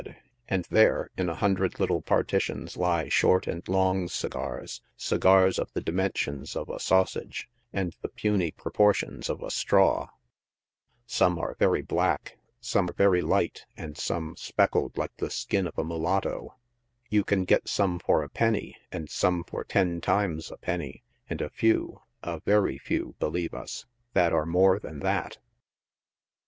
55 0.01 0.15
hot 0.15 0.15
bod, 0.15 0.23
and 0.55 0.65
there 0.71 1.09
in 1.15 1.29
a 1.29 1.35
hundred 1.35 1.79
little 1.79 2.01
partitions 2.01 2.75
lie 2.75 3.07
short 3.07 3.45
and 3.45 3.67
long 3.67 4.07
segars, 4.07 4.81
segars 4.97 5.59
of 5.59 5.71
the 5.73 5.79
dimensions 5.81 6.55
of 6.55 6.69
a 6.69 6.79
sausage 6.79 7.47
and 7.71 7.95
the 8.01 8.07
puny 8.09 8.51
propor 8.51 8.95
tions 8.95 9.29
of 9.29 9.43
a 9.43 9.51
straw, 9.51 10.09
some 11.05 11.37
arc 11.37 11.59
very 11.59 11.83
black, 11.83 12.35
some 12.59 12.87
very 12.97 13.21
light 13.21 13.67
and 13.77 13.95
some 13.95 14.35
speckled 14.35 14.97
like 14.97 15.15
the 15.17 15.29
skin 15.29 15.67
of 15.67 15.77
a 15.77 15.83
mulatto 15.83 16.49
5 16.49 16.57
you 17.11 17.23
can 17.23 17.45
get 17.45 17.67
some 17.69 17.99
for 17.99 18.23
a 18.23 18.29
penny 18.29 18.75
and 18.91 19.07
some 19.07 19.43
for 19.43 19.63
ten 19.63 20.01
times 20.01 20.49
a 20.49 20.57
penny, 20.57 21.03
and* 21.29 21.41
a 21.41 21.49
few, 21.51 22.01
a 22.23 22.39
very 22.39 22.79
few, 22.79 23.13
believe 23.19 23.53
us, 23.53 23.85
that, 24.13 24.33
are 24.33 24.47
more 24.47 24.79
than 24.79 24.97
that. 25.01 25.37